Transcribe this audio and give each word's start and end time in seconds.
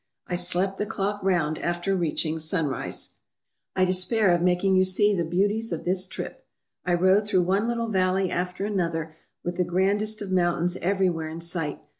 I 0.25 0.33
slept 0.33 0.77
the 0.79 0.87
clock 0.87 1.21
round 1.21 1.59
after 1.59 1.95
reaching 1.95 2.39
Sunrise. 2.39 3.19
I 3.75 3.85
despair 3.85 4.31
of 4.33 4.41
making 4.41 4.75
you 4.75 4.83
see 4.83 5.13
the 5.15 5.23
beauties 5.23 5.71
of 5.71 5.85
this 5.85 6.07
trip. 6.07 6.43
I 6.83 6.95
rode 6.95 7.27
through 7.27 7.43
one 7.43 7.67
little 7.67 7.87
valley 7.89 8.31
after 8.31 8.65
another 8.65 9.15
with 9.43 9.57
the 9.57 9.63
grandest 9.63 10.19
of 10.19 10.31
mountains 10.31 10.75
everywhere 10.77 11.29
in 11.29 11.39
sight. 11.39 11.81